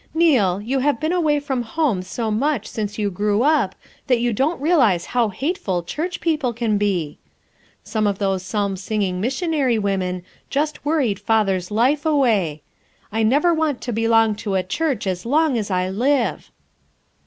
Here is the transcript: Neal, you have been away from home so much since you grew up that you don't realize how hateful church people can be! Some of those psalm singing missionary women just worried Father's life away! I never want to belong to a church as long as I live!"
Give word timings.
Neal, 0.15 0.59
you 0.59 0.79
have 0.79 0.99
been 0.99 1.11
away 1.13 1.39
from 1.39 1.61
home 1.61 2.01
so 2.01 2.31
much 2.31 2.65
since 2.65 2.97
you 2.97 3.11
grew 3.11 3.43
up 3.43 3.75
that 4.07 4.19
you 4.19 4.33
don't 4.33 4.59
realize 4.59 5.05
how 5.13 5.29
hateful 5.29 5.83
church 5.83 6.19
people 6.21 6.53
can 6.53 6.79
be! 6.79 7.19
Some 7.83 8.07
of 8.07 8.17
those 8.17 8.41
psalm 8.41 8.77
singing 8.77 9.21
missionary 9.21 9.77
women 9.77 10.23
just 10.49 10.83
worried 10.83 11.19
Father's 11.19 11.69
life 11.69 12.03
away! 12.03 12.63
I 13.11 13.21
never 13.21 13.53
want 13.53 13.79
to 13.81 13.93
belong 13.93 14.33
to 14.37 14.55
a 14.55 14.63
church 14.63 15.05
as 15.05 15.23
long 15.23 15.55
as 15.55 15.69
I 15.69 15.87
live!" 15.87 16.49